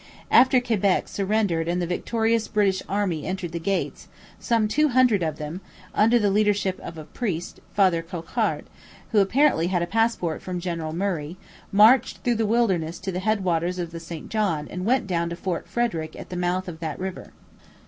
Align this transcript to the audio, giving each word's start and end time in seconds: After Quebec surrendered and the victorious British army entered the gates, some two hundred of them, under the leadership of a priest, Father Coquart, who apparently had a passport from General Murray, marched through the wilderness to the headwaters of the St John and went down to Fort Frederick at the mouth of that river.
After 0.31 0.59
Quebec 0.59 1.07
surrendered 1.07 1.67
and 1.67 1.79
the 1.79 1.85
victorious 1.85 2.47
British 2.47 2.81
army 2.89 3.23
entered 3.23 3.51
the 3.51 3.59
gates, 3.59 4.07
some 4.39 4.67
two 4.67 4.87
hundred 4.87 5.21
of 5.21 5.37
them, 5.37 5.61
under 5.93 6.17
the 6.17 6.31
leadership 6.31 6.79
of 6.79 6.97
a 6.97 7.03
priest, 7.03 7.59
Father 7.75 8.01
Coquart, 8.01 8.65
who 9.11 9.19
apparently 9.19 9.67
had 9.67 9.83
a 9.83 9.85
passport 9.85 10.41
from 10.41 10.59
General 10.59 10.91
Murray, 10.91 11.37
marched 11.71 12.23
through 12.23 12.33
the 12.33 12.47
wilderness 12.47 12.97
to 12.97 13.11
the 13.11 13.19
headwaters 13.19 13.77
of 13.77 13.91
the 13.91 13.99
St 13.99 14.27
John 14.29 14.67
and 14.71 14.85
went 14.87 15.05
down 15.05 15.29
to 15.29 15.35
Fort 15.35 15.67
Frederick 15.67 16.15
at 16.15 16.29
the 16.29 16.35
mouth 16.35 16.67
of 16.67 16.79
that 16.79 16.97
river. 16.97 17.31